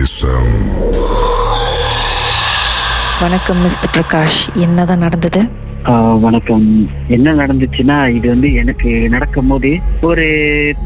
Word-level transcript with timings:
தேசம் 0.00 0.52
வணக்கம் 3.22 3.58
மிஸ்டர் 3.62 3.90
பிரகாஷ். 3.90 4.38
என்னதான் 4.56 4.98
நடந்தது? 4.98 5.40
ஆஹ் 5.84 6.18
வணக்கம். 6.20 6.66
என்ன 7.08 7.32
நடந்துச்சுன்னா 7.32 7.96
இது 8.08 8.28
வந்து 8.28 8.54
எனக்கு 8.54 8.90
நடக்கும் 9.08 9.46
போது 9.46 9.70
ஒரு 10.00 10.26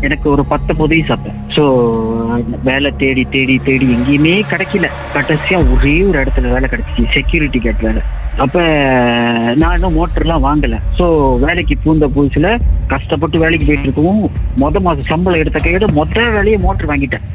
எனக்கு 0.01 0.27
ஒரு 0.31 0.45
பத்தொன்பது 0.45 0.95
வயசு 0.95 1.13
அப்ப 1.13 1.33
ஸோ 1.57 1.65
வேலை 2.63 2.91
தேடி 2.97 3.25
தேடி 3.31 3.61
தேடி 3.65 3.89
எங்கேயுமே 3.97 4.35
கிடைக்கல. 4.53 4.89
கடைசியா 5.15 5.61
ஒரே 5.75 6.03
ஒரு 6.03 6.19
இடத்துல 6.23 6.53
வேலை 6.53 6.69
கிடைச்சிச்சு. 6.69 7.07
செக்யூரிட்டி 7.15 7.59
கேட் 7.59 7.81
வேலை. 7.81 8.03
அப்ப 8.39 8.59
நான் 9.55 9.75
இன்னும் 9.75 9.99
மோட்டர்லாம் 9.99 10.47
வாங்கல. 10.49 10.79
ஸோ 10.99 11.07
வேலைக்கு 11.39 11.77
பூந்த 11.85 12.09
புதுசுல 12.17 12.49
கஷ்டப்பட்டு 12.87 13.39
வேலைக்கு 13.39 13.67
போயிட்டு 13.67 13.89
இருக்கவும் 13.89 14.23
மொத 14.59 14.81
மாசம் 14.81 15.05
சம்பளம் 15.05 15.39
எடுத்த 15.39 15.59
கையோட 15.59 15.89
மொத்த 15.93 16.29
வேலையை 16.31 16.59
மோட்டர் 16.59 16.91
வாங்கிட்டேன். 16.93 17.27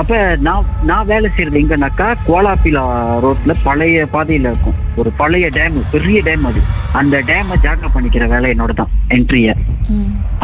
அப்ப 0.00 0.16
நான் 0.46 0.66
நான் 0.88 1.08
வேலை 1.10 1.28
செய்யறது 1.34 1.60
எங்கன்னாக்கா 1.60 2.06
கோலாப்பிலா 2.26 2.82
ரோட்ல 3.24 3.52
பழைய 3.64 4.04
பாதையில 4.12 4.50
இருக்கும். 4.52 4.76
ஒரு 5.00 5.10
பழைய 5.20 5.46
டேம் 5.56 5.78
பெரிய 5.94 6.18
டேம் 6.28 6.44
அது. 6.50 6.60
அந்த 7.00 7.22
டேமை 7.30 7.56
ஜாக்கா 7.64 7.88
பண்ணிக்கிற 7.94 8.26
வேலை 8.34 8.50
என்னோட 8.54 8.74
தான் 8.80 8.92
என்ட்ரிய. 9.16 9.54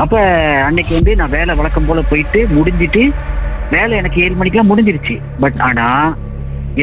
அப்ப 0.03 0.15
அன்னைக்கு 0.69 0.93
வந்து 0.99 1.13
நான் 1.21 1.35
வேலை 1.37 1.55
வழக்கம் 1.61 1.89
போல 1.91 2.03
போயிட்டு 2.11 2.41
முடிஞ்சிட்டு 2.57 3.05
வேலை 3.75 3.95
எனக்கு 4.01 4.19
ஏழு 4.25 4.35
மணிக்கெல்லாம் 4.41 4.71
முடிஞ்சிருச்சு. 4.73 5.15
பட் 5.45 5.61
ஆனா 5.69 5.87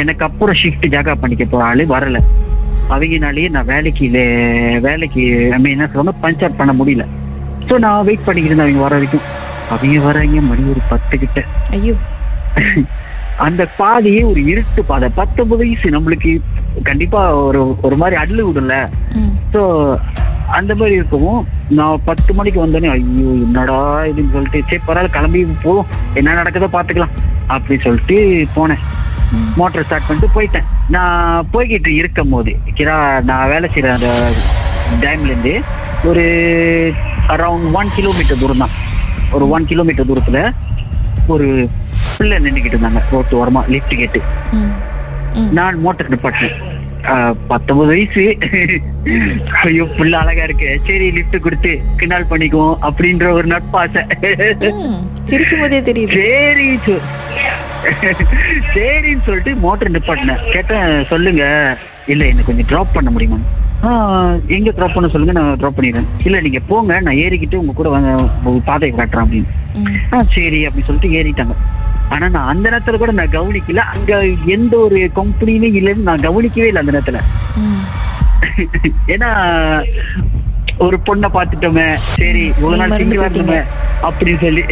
எனக்கு 0.01 0.23
அப்புறம் 0.29 0.59
ஷிஃப்ட் 0.61 0.87
ஜாக்கா 0.95 1.15
பண்ணிக்க 1.23 1.45
போற 1.53 1.63
ஆளு 1.71 1.85
வரல. 1.95 2.19
அவங்கனாலேயே 2.93 3.49
நான் 3.55 3.69
வேலைக்கு 3.73 4.07
வேலைக்கு 4.87 5.23
மீன் 5.63 5.75
என்ன 5.75 5.89
சொல்லுவாங்க 5.91 6.15
பஞ்சர் 6.23 6.57
பண்ண 6.61 6.73
முடியல. 6.79 7.03
ஸோ 7.67 7.73
நான் 7.85 8.07
வெயிட் 8.09 8.25
பண்ணிக்கிட்டு 8.27 8.53
இருந்தேன் 8.53 8.67
அவங்க 8.69 8.85
வர 8.87 8.95
வரைக்கும். 8.99 9.27
அவங்க 9.73 9.99
வராங்க 10.07 10.41
மணி 10.49 10.63
ஒரு 10.73 10.81
பத்து 10.93 11.17
கிட்ட 11.25 11.41
ஐயோ. 11.77 11.95
அந்த 13.45 13.61
பாதையே 13.79 14.21
ஒரு 14.31 14.41
இருட்டு 14.51 14.81
பாதை. 14.89 15.07
பத்தொன்பது 15.19 15.61
வயசு 15.63 15.95
நம்மளுக்கு 15.95 16.31
கண்டிப்பா 16.89 17.21
ஒரு 17.47 17.61
ஒரு 17.87 17.95
மாதிரி 18.01 18.15
அள்ளு 18.23 18.41
விடல. 18.47 18.75
ஸோ 19.53 19.61
அந்த 20.57 20.71
மாதிரி 20.79 20.97
இருக்கவும் 20.99 21.41
நான் 21.77 22.03
பத்து 22.07 22.31
மணிக்கு 22.37 22.59
வந்தோடனே 22.63 22.89
ஐயோ 22.95 23.29
என்னடா 23.45 23.77
இதுன்னு 24.09 24.33
சொல்லிட்டு 24.35 24.61
சரி 24.69 24.81
பரவாயில்ல 24.87 25.15
கிளம்பி 25.17 25.41
போதும் 25.65 25.91
என்ன 26.19 26.35
நடக்குதோ 26.39 26.69
பார்த்துக்கலாம் 26.75 27.15
அப்படி 27.55 27.77
சொல்லிட்டு 27.85 28.17
போனேன். 28.57 28.83
மோட்டர் 29.59 29.85
ஸ்டார்ட் 29.87 30.07
பண்ணிட்டு 30.07 30.35
போயிட்டேன். 30.35 30.67
நான் 30.95 31.47
போய்கிட்டு 31.53 31.91
இருக்கும் 31.99 32.33
போது 32.35 32.53
கிரா 32.79 32.97
நான் 33.29 33.51
வேலை 33.53 33.67
செய்யற 33.73 33.93
அந்த 33.97 34.09
டேம்ல 35.03 35.31
இருந்து 35.31 35.53
ஒரு 36.09 36.25
அரௌண்ட் 37.35 37.67
ஒன் 37.79 37.91
கிலோமீட்டர் 37.97 38.41
தூரம் 38.41 38.63
தான். 38.63 38.75
ஒரு 39.35 39.45
ஒன் 39.55 39.69
கிலோமீட்டர் 39.71 40.09
தூரத்துல 40.09 40.39
ஒரு 41.33 41.47
பிள்ளை 42.21 42.39
நின்றுக்கிட்டு 42.45 42.77
இருந்தாங்க. 42.77 43.03
ரோட்டு 43.15 43.39
ஓரமா 43.41 43.63
லிஃப்ட் 43.75 43.99
கேட்டு. 44.03 44.21
நான் 45.57 45.75
மோட்டர் 45.85 46.13
நிப்பாட்டினேன் 46.13 46.59
பத்தொன்பது 47.51 47.89
வயசு. 47.91 48.23
ஐயோ 49.67 49.85
புள்ள 49.97 50.13
அழகா 50.23 50.43
இருக்கு. 50.47 50.67
சரி 50.87 51.05
லிஃப்ட் 51.15 51.37
கொடுத்து 51.45 51.71
கிண்டல் 51.99 52.27
பண்ணிக்குவோம் 52.31 52.75
அப்படின்ற 52.87 53.27
ஒரு 53.37 53.47
நட்பாசை. 53.53 54.03
சிரிக்கும் 55.29 55.63
போதே 55.63 55.79
தெரியுது. 55.89 56.19
சரி 56.19 56.67
சரின்னு 58.73 59.25
சொல்லிட்டு 59.27 59.53
மோட்டர் 59.65 59.93
நிப்பாட்டினேன் 59.95 60.43
கேட்டேன் 60.53 60.91
சொல்லுங்க. 61.13 61.43
இல்ல 62.13 62.23
என்ன 62.31 62.45
கொஞ்சம் 62.49 62.69
டிராப் 62.71 62.95
பண்ண 62.97 63.09
முடியுமா? 63.15 63.39
எங்க 64.55 64.69
டிராப் 64.77 64.95
பண்ண 64.95 65.07
சொல்லுங்க 65.13 65.33
நான் 65.39 65.59
டிராப் 65.61 65.77
பண்ணிடுறேன். 65.77 66.09
இல்ல 66.27 66.39
நீங்க 66.45 66.59
போங்க 66.71 66.99
நான் 67.05 67.21
ஏறிக்கிட்டு 67.25 67.61
உங்க 67.61 67.73
கூட 67.79 67.89
பாதையை 68.69 68.93
காட்டுறேன் 68.99 69.25
அப்படின்னு. 69.25 69.49
ஆ 70.13 70.19
சரி 70.37 70.59
அப்படி 70.67 70.85
சொல்லிட்டு 70.87 71.15
ஏறிட்டாங்க. 71.19 71.55
ஆனா 72.11 72.25
நான் 72.27 72.49
அந்த 72.49 72.65
நேரத்துல 72.69 72.97
கூட 72.97 73.11
நான் 73.11 73.29
கவனிக்கல 73.31 73.83
அங்க 73.93 74.13
எந்த 74.47 74.73
ஒரு 74.79 74.97
கம்பெனியுமே 75.15 75.69
இல்லைன்னு 75.77 76.03
நான் 76.03 76.19
கவனிக்கவே 76.19 76.67
இல்லை 76.67 76.81
அந்த 76.81 76.91
நேரத்துல 76.91 77.19
ம். 77.61 77.83
ஏன்னா 79.07 79.29
ஒரு 80.79 80.97
பொண்ணை 81.05 81.29
பார்த்துட்டோமே 81.29 81.85
சரி 82.11 82.43
ஒரு 82.61 82.75
நாள் 82.77 82.95
சிங்கிளா 83.01 83.27
இருந்தோமே 83.27 83.59
அப்படின்னு 84.03 84.41
சொல்லி. 84.41 84.63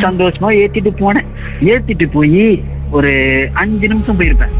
சந்தோஷமா 0.00 0.48
ஏத்திட்டு 0.56 0.90
போனேன் 0.96 1.28
ஏத்திட்டு 1.66 2.06
போய் 2.10 2.44
ஒரு 2.90 3.12
அஞ்சு 3.54 3.86
நிமிஷம் 3.88 4.18
போயிருப்பேன். 4.18 4.52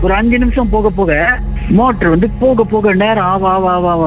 ஒரு 0.00 0.12
அஞ்சு 0.14 0.36
நிமிஷம் 0.38 0.70
போக 0.70 0.90
போக 0.90 1.12
மோட்டர் 1.70 2.08
வந்து 2.08 2.28
போக 2.38 2.64
போக 2.64 2.94
நேரம் 2.94 3.24
ஆவ 3.26 3.50
ஆவ 3.50 3.88
ஆவ. 3.90 4.06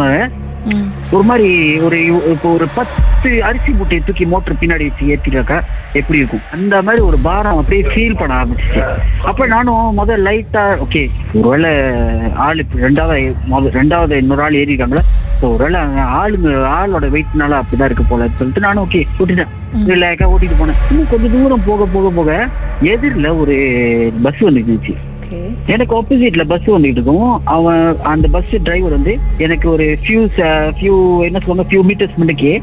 ஒரு 1.11 1.23
மாதிரி 1.23 1.47
ஒரு 1.79 1.97
இப்போ 2.05 2.49
ஒரு 2.51 2.67
பத்து 2.75 3.41
அரிசி 3.41 3.71
மூட்டையை 3.71 4.03
தூக்கி 4.03 4.25
மோட்டர் 4.25 4.59
பின்னாடி 4.61 4.83
வச்சு 4.87 5.05
ஏத்திட்டாக்கா 5.05 5.57
எப்படி 5.93 6.17
இருக்கும்? 6.17 6.41
அந்த 6.51 6.81
மாதிரி 6.81 7.01
ஒரு 7.01 7.17
பாரம் 7.17 7.57
அப்படியே 7.57 7.83
ஃபீல் 7.83 8.17
பண்ண 8.17 8.35
ஆரம்பிச்சிச்சு. 8.35 8.81
அப்ப 9.23 9.45
நானும் 9.45 9.93
முதல் 9.93 10.21
லைட்டா 10.21 10.77
ஓகே 10.79 11.03
ஒருவேளை 11.33 11.71
ஆளு 12.35 12.59
இப்ப 12.59 12.79
ரெண்டாவது 12.79 13.17
முத 13.47 13.71
ரெண்டாவது 13.73 14.17
இன்னொரு 14.17 14.41
ஆள் 14.41 14.53
ஏறிருக்காங்களா? 14.53 15.03
ஸோ 15.41 15.45
ஒருவேளை 15.53 15.79
ஆளுங்க 16.13 16.49
ஆளோட 16.71 17.05
வெயிட்னால 17.09 17.59
அப்படிதான் 17.61 17.85
இருக்கு 17.85 18.03
போல 18.03 18.27
சொல்லிட்டு 18.37 18.59
நானும் 18.59 18.83
ஓகே 18.83 19.01
ஓட்டிட்டேன். 19.19 19.51
ம். 19.73 19.85
ரிலாக்ஸா 19.87 20.25
ஓட்டிட்டு 20.25 20.59
போனேன். 20.59 20.79
இன்னும் 20.91 21.07
கொஞ்சம் 21.07 21.31
தூரம் 21.31 21.65
போக 21.65 21.85
போக 21.85 22.09
போக 22.09 22.31
எதிரில் 22.81 23.37
ஒரு 23.37 23.55
பஸ் 24.23 24.43
ஓகே 24.43 24.95
எனக்கு 25.65 25.93
ஆப்போசிட்ல 25.95 26.43
பஸ் 26.45 26.69
வந்துட்டு 26.69 26.99
இருக்கும் 26.99 27.41
அவன் 27.47 27.83
அந்த 28.05 28.27
பஸ் 28.27 28.53
டிரைவர் 28.63 28.91
வந்து 28.91 29.13
எனக்கு 29.37 29.69
ஒரு 29.69 29.85
ஃபியூ 30.03 30.21
ஃபியூ 30.77 30.95
என்ன 31.23 31.39
சொல்லுவாங்க 31.39 31.67
ஃபியூ 31.69 31.83
மீட்டர்ஸ் 31.83 32.17
முன்னக்கே 32.17 32.53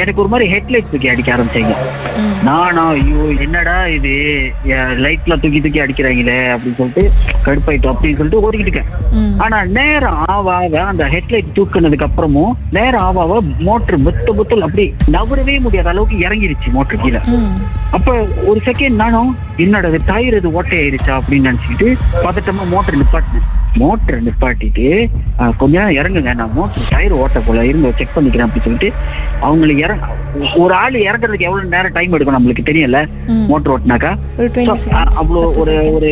எனக்கு 0.00 0.20
ஒரு 0.22 0.30
மாதிரி 0.32 0.46
ஹெட்லைட் 0.52 0.90
தூக்கி 0.90 1.08
அடிக்க 1.12 1.30
ஆரம்பிச்சாங்க. 1.34 1.74
நானா 2.46 2.84
ஐயோ 2.96 3.22
என்னடா 3.44 3.74
இது 3.96 4.12
லைட்ல 5.04 5.34
தூக்கி 5.42 5.60
தூக்கி 5.64 5.80
அடிக்கிறாங்களே 5.84 6.36
அப்படின்னு 6.54 6.78
சொல்லிட்டு 6.80 7.04
கடுப்பாயிட்டோம் 7.46 7.92
அப்படின்னு 7.94 8.18
சொல்லிட்டு 8.20 8.42
ஓடிக்கிட்டு. 8.46 8.82
ஆனா 9.44 9.58
நேரம் 9.78 10.18
ஆவ 10.34 10.54
ஆவ 10.58 10.80
அந்த 10.92 11.06
ஹெட்லைட் 11.14 11.54
தூக்குனதுக்கு 11.58 12.08
அப்புறமும் 12.08 12.52
நேரம் 12.78 13.04
ஆவ 13.08 13.22
ஆவ 13.26 13.36
மோட்டர் 13.68 14.02
புத்த 14.06 14.32
புத்தல் 14.40 14.66
அப்படி 14.68 14.86
நவரவே 15.16 15.56
முடியாத 15.66 15.90
அளவுக்கு 15.94 16.18
இறங்கிருச்சு 16.26 16.70
மோட்டர் 16.78 17.02
கீழே. 17.04 17.22
அப்ப 17.98 18.08
ஒரு 18.50 18.60
செகண்ட் 18.68 19.00
நானும் 19.04 19.32
என்னோட 19.64 19.96
டயர் 20.10 20.38
இது 20.40 20.56
ஓட்டை 20.60 20.78
ஆயிருச்சா 20.82 21.14
அப்படின்னு 21.20 21.48
நினைச்சுக்கிட்டு 21.50 21.88
பதட்டமா 22.26 22.66
மோட்டர் 22.74 23.00
நிப்பாட்டினேன் 23.02 23.48
மோட்டர் 23.80 24.24
நிப்பாட்டிட்டு 24.24 24.86
கொஞ்ச 25.56 25.74
நேரம் 25.76 25.98
இறங்குங்க 25.98 26.32
நான் 26.34 26.54
மோட்டர் 26.54 26.88
டயர் 26.90 27.14
ஓட்ட 27.14 27.38
போல 27.40 27.64
இருங்க 27.64 27.92
செக் 27.92 28.14
பண்ணிக்கிறேன் 28.16 28.46
அப்படின்னு 28.46 28.66
சொல்லிட்டு 28.68 28.90
அவங்களை 29.42 29.74
இறங்க 29.78 30.06
ஒரு 30.58 30.74
ஆள் 30.74 30.98
இறங்குறதுக்கு 31.02 31.48
எவ்வளவு 31.48 31.72
நேரம் 31.74 31.92
டைம் 31.92 32.14
எடுக்கும் 32.14 32.36
நம்மளுக்கு 32.36 32.68
தெரியல. 32.68 32.98
மோட்டர் 33.48 33.72
ஓட்டினாக்கா 33.74 34.12
ஒரு 34.36 34.48
So, 34.48 34.62
20 34.64 34.68
அ- 34.68 34.76
seconds. 34.76 35.16
அவ்வளோ 35.20 35.42
ஒரு. 35.62 35.74
ஒரு 35.92 36.10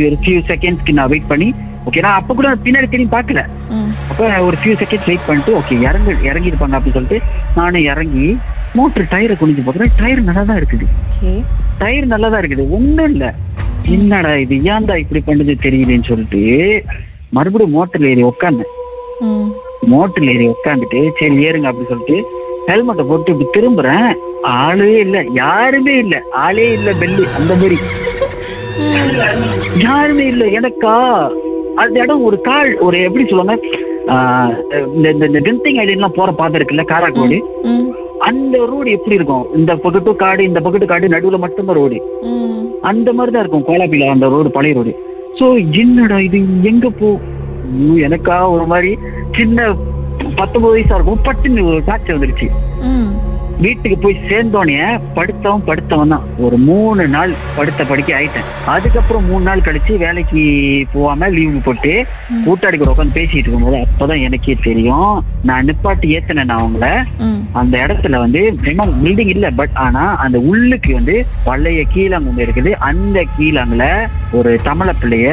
ஒரு 0.00 0.16
ஃபியூ 0.18 0.40
செகண்ட்ஸ்க்கு 0.50 0.92
நான் 0.92 1.10
வெயிட் 1.10 1.30
பண்ணி 1.30 1.48
ஓகே 1.86 2.02
நான் 2.02 2.18
அப்ப 2.18 2.34
கூட 2.34 2.48
பின்னாடி 2.64 2.86
திரும்பி 2.88 3.14
பார்க்கல. 3.14 3.40
அப்ப 4.10 4.20
ஒரு 4.46 4.56
ஃபியூ 4.60 4.74
செகண்ட்ஸ் 4.80 5.08
வெயிட் 5.08 5.26
பண்ணிட்டு 5.26 5.52
ஓகே 5.58 5.76
இறங்கு 5.84 6.12
இறங்கிருப்பாங்க 6.28 6.76
அப்படின்னு 6.78 6.98
சொல்லிட்டு 6.98 7.20
நானும் 7.56 7.86
இறங்கி 7.86 8.26
மோட்டர் 8.74 9.10
டயரை 9.12 9.34
குனிஞ்சு 9.36 9.62
பார்க்குறேன் 9.62 9.92
டயர் 9.98 10.26
நல்லா 10.28 10.42
தான் 10.44 10.58
இருக்குது 10.58 10.86
டயர் 11.78 12.06
நல்லா 12.06 12.28
தான் 12.28 12.42
இருக்குது 12.42 12.64
ஒண்ணும் 12.70 13.10
இல்ல 13.10 13.26
என்னடா 13.94 14.32
இது? 14.44 14.54
ஏன்டா 14.72 14.94
இப்படி 15.02 15.20
பண்ணுது 15.26 15.52
தெரியலன்னு 15.64 16.08
சொல்லிட்டு 16.10 16.40
மறுபடியும் 17.36 17.74
மோட்டர்ல 17.76 18.10
ஏறி 18.12 18.22
உட்காந்தேன். 18.30 18.72
மோட்டர்ல 19.92 20.34
ஏறி 20.34 20.46
உட்காந்துட்டு 20.54 21.00
சரி 21.18 21.36
ஏறுங்க 21.46 21.70
அப்படின்னு 21.70 21.92
சொல்லிட்டு 21.92 22.18
ஹெல்மெட்டை 22.68 23.04
போட்டு 23.08 23.32
இப்படி 23.32 23.48
திரும்புறேன். 23.56 24.08
ஆளே 24.60 24.90
இல்ல. 25.04 25.16
யாருமே 25.42 25.94
இல்ல. 26.04 26.16
ஆளே 26.44 26.66
இல்ல 26.76 26.90
பெல்லு. 27.00 27.24
அந்த 27.38 27.52
மாதிரி. 27.60 27.76
யாருமே 29.86 30.24
இல்ல. 30.32 30.44
எனக்கா? 30.58 30.94
அந்த 31.82 31.96
இடம் 32.04 32.24
ஒரு 32.28 32.36
கால் 32.48 32.70
ஒரு 32.86 32.96
எப்படி 33.08 33.24
சொல்லுவாங்க? 33.26 33.54
இந்த 34.96 35.40
டென்டிங் 35.46 35.78
ஐடியெல்லாம் 35.82 36.18
போற 36.18 36.30
பாதை 36.40 36.56
இருக்குல்ல 36.58 36.84
காராக்கோடு. 36.92 37.38
அந்த 38.28 38.56
ரோடு 38.70 38.88
எப்படி 38.96 39.18
இருக்கும்? 39.18 39.44
இந்த 39.58 39.72
பக்கத்து 39.84 40.14
காடு 40.22 40.42
இந்த 40.48 40.60
பக்கத்து 40.64 40.86
காடு 40.92 41.14
நடுவுல 41.14 41.38
மட்டும்தான் 41.44 41.78
ரோடு. 41.80 41.98
அந்த 42.90 43.08
மாதிரி 43.16 43.32
தான் 43.34 43.44
இருக்கும் 43.44 43.66
கோலாப்பில 43.68 44.08
அந்த 44.14 44.28
ரோடு 44.34 44.50
பழைய 44.56 44.74
ரோடு 44.78 44.92
சோ 45.38 45.46
என்னடா 45.82 46.18
இது? 46.26 46.38
எங்க 46.70 46.86
போ? 47.00 47.08
எனக்கா 48.06 48.36
ஒரு 48.54 48.66
மாதிரி 48.72 48.90
சின்ன 49.36 49.68
பத்தொன்பது 50.38 50.74
வயசா 50.74 50.96
இருக்கும். 50.98 51.24
பட்டுன்னு 51.28 51.66
ஒரு 51.70 51.80
காட்சி 51.88 52.10
வந்துருச்சு. 52.14 52.48
வீட்டுக்கு 53.64 53.96
போய் 54.02 54.16
சேர்ந்தோடனே 54.30 54.78
படுத்தவன் 55.16 55.64
படுத்தவன் 55.68 56.12
தான். 56.14 56.24
ஒரு 56.46 56.56
மூணு 56.68 57.04
நாள் 57.14 57.30
படுத்த 57.56 57.84
படுக்க 57.90 58.10
ஆயிட்டேன். 58.18 58.48
அதுக்கப்புறம் 58.72 59.26
மூணு 59.30 59.44
நாள் 59.48 59.64
கழிச்சு 59.66 59.94
வேலைக்கு 60.02 60.42
போகாம 60.94 61.28
லீவு 61.36 61.60
போட்டு. 61.66 61.92
கூட்டாடி 62.46 62.76
கூட 62.76 62.90
உட்காந்து 62.92 63.16
பேசிட்டு 63.18 63.42
இருக்கும்போது 63.42 63.78
அப்பதான் 63.86 64.24
எனக்கே 64.26 64.56
தெரியும். 64.66 65.14
நான் 65.50 65.66
நிப்பாட்டி 65.68 66.08
ஏத்தினேன் 66.16 66.50
நான் 66.50 66.62
அவங்கள. 66.62 66.88
அந்த 67.60 67.74
இடத்துல 67.84 68.20
வந்து 68.24 68.42
பில்டிங் 69.02 69.32
இல்ல 69.36 69.46
பட் 69.60 69.74
ஆனா 69.86 70.04
அந்த 70.24 70.38
உள்ளுக்கு 70.50 70.92
வந்து 70.98 71.16
பழைய 71.48 71.82
கீழாங்க 71.94 72.30
ஒண்ணு 72.32 72.46
இருக்குது. 72.46 72.72
அந்த 72.90 73.18
கீழாங்குல 73.36 73.84
ஒரு 74.38 74.52
தமிழ 74.68 74.88
பிள்ளைய 75.02 75.28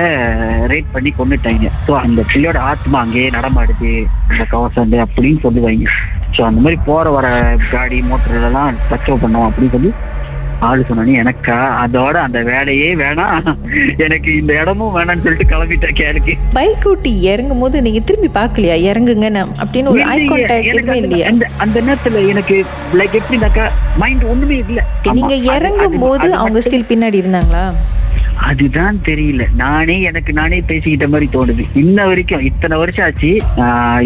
ரேட் 0.72 0.94
பண்ணி 0.96 1.14
கொண்டுட்டாங்க 1.20 1.70
ஸோ 1.88 1.94
அந்த 2.06 2.22
பிள்ளையோட 2.32 2.60
ஆத்மா 2.72 2.98
அங்கேயே 3.06 3.30
நடமாடுது. 3.38 3.94
அந்த 4.32 4.44
கவசம் 4.56 5.00
அப்படின்னு 5.06 5.42
சொல்லுவாங்க. 5.48 5.94
ஸோ 6.34 6.42
அந்த 6.44 6.60
மாதிரி 6.62 6.80
போற 6.86 7.06
வர 7.12 7.28
காடி 7.72 8.00
மோட்டர் 8.08 8.38
எல்லாம் 8.42 8.78
டச்சப் 8.90 9.24
பண்ணோம் 9.24 9.48
அப்படின்னு 9.48 9.76
சொல்லி 9.76 9.92
ஆளு 10.68 10.84
சொன்னோன்னே 10.88 11.14
எனக்கா? 11.22 11.56
அதோட 11.82 12.16
அந்த 12.26 12.40
வேலையே 12.44 12.90
வேணாம். 12.96 13.48
எனக்கு 13.98 14.30
இந்த 14.38 14.52
இடமும் 14.62 14.94
வேணாம்னு 14.96 15.24
சொல்லிட்டு 15.26 15.50
கிளம்பிட்டேன் 15.50 15.98
கேளுக்கு 15.98 16.34
பைக் 16.54 16.86
ஓட்டி 16.88 17.12
இறங்கும் 17.24 17.60
போது 17.60 17.82
நீங்க 17.82 18.02
திரும்பி 18.02 18.30
பார்க்கலையா? 18.34 18.76
இறங்குங்க 18.90 19.28
அப்படின்னு 19.62 19.92
ஒரு 19.94 20.04
ஐ 20.10 20.20
கான்டாக்ட் 20.24 20.70
எதுவுமே 20.72 20.98
இல்லையா. 21.02 21.26
அந்த 21.28 21.48
அந்த 21.60 21.82
நேரத்துல 21.82 22.22
எனக்கு 22.28 22.58
லைக் 22.94 23.18
எப்படின்னாக்கா 23.20 23.66
மைண்ட் 23.98 24.24
ஒண்ணுமே 24.26 24.58
இல்ல. 24.66 24.80
நீங்க 25.14 25.36
இறங்கும் 25.56 26.00
போது 26.00 26.30
அவங்க 26.36 26.62
ஸ்டில் 26.62 26.90
பின்னாடி 26.92 27.22
இருந்தாங்களா? 27.24 27.66
அதுதான் 28.50 28.98
தெரியல. 29.08 29.44
நானே 29.62 29.96
எனக்கு 30.10 30.32
நானே 30.40 30.58
பேசிக்கிட்ட 30.70 31.06
மாதிரி 31.14 31.28
தோணுது. 31.36 31.64
இன்ன 31.82 32.06
வரைக்கும் 32.10 32.46
இத்தனை 32.50 32.76
வருஷம் 32.82 33.06
ஆச்சு. 33.06 33.32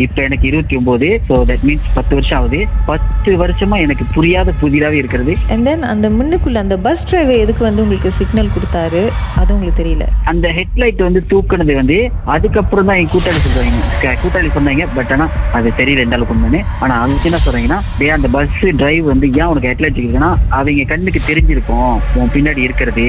இப்ப 0.05 0.17
எனக்கு 0.27 0.45
இருபத்தி 0.49 0.75
ஒன்பது 0.79 1.07
ஸோ 1.27 1.35
தட் 1.51 1.63
மீன்ஸ் 1.67 1.87
பத்து 1.97 2.13
வருஷம் 2.17 2.37
ஆகுது. 2.39 2.59
பத்து 2.89 3.31
வருஷமா 3.43 3.77
எனக்கு 3.85 4.05
புரியாத 4.15 4.53
புதிராவே 4.61 4.97
இருக்கிறது. 5.01 5.33
அண்ட் 5.53 5.65
தென் 5.69 5.85
அந்த 5.93 6.09
முன்னுக்குள்ள 6.17 6.61
அந்த 6.65 6.77
பஸ் 6.87 7.05
டிரைவர் 7.11 7.41
எதுக்கு 7.45 7.63
வந்து 7.67 7.83
உங்களுக்கு 7.85 8.11
சிக்னல் 8.19 8.53
கொடுத்தாரு? 8.55 9.01
அது 9.41 9.49
உங்களுக்கு 9.55 9.81
தெரியல. 9.81 10.07
அந்த 10.33 10.47
ஹெட்லைட் 10.59 11.01
வந்து 11.07 11.23
தூக்குனது 11.33 11.75
வந்து 11.81 11.97
அதுக்கப்புறம் 12.35 12.89
தான் 12.91 12.99
என் 13.01 13.11
கூட்டாளி 13.15 13.41
சொல்றாங்க. 13.45 14.13
கூட்டாளி 14.23 14.51
சொன்னாங்க 14.57 14.87
பட் 14.97 15.13
ஆனா 15.17 15.27
அது 15.59 15.71
தெரியல 15.81 16.05
எந்த 16.07 16.17
அளவுக்கு 16.19 16.37
உண்மைன்னு. 16.37 16.61
ஆனா 16.83 16.95
அதுக்கு 17.05 17.29
என்ன 17.31 17.41
சொல்றாங்கன்னா 17.47 17.79
டேய் 17.99 18.15
அந்த 18.17 18.29
பஸ் 18.37 18.59
டிரைவ் 18.83 19.11
வந்து 19.13 19.27
ஏன் 19.39 19.49
உனக்கு 19.53 19.71
ஹெட்லைட் 19.71 19.99
இருக்குதுன்னா 19.99 20.31
அவங்க 20.59 20.87
கண்ணுக்கு 20.93 21.21
தெரிஞ்சிருக்கும். 21.31 21.91
உன் 22.19 22.33
பின்னாடி 22.37 22.61
இருக்கிறது. 22.67 23.07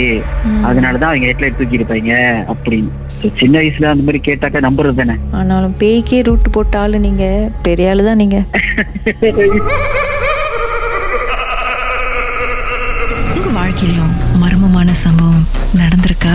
அதனாலதான் 0.70 1.16
அவங்க 1.18 1.30
ஹெட்லைட் 1.30 1.56
தூக்கி 1.58 1.78
இருப்பாங்க 1.78 2.12
அப்படின்னு. 2.52 2.90
சின்ன 3.40 3.54
வயசுல 3.60 3.88
அந்த 3.92 4.02
மாதிரி 4.06 4.20
கேட்டாக்கா 4.26 4.58
நம்புறது 4.66 4.98
தானே? 5.00 5.14
ஆனாலும் 5.38 5.74
பேய்க்கே 5.80 6.18
ரூட் 6.28 6.46
போட்ட 6.56 6.74
ஆளு 6.82 6.98
நீங்க. 7.06 7.24
பெரிய 7.66 7.90
ஆளு 7.92 8.02
தான் 8.08 8.20
நீங்க. 8.22 8.36
உங்க 13.36 13.48
வாழ்க்கையிலும் 13.58 14.14
மர்மமான 14.42 14.88
சம்பவம் 15.04 15.44
நடந்திருக்கா? 15.82 16.34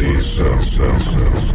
Essence. 0.00 1.54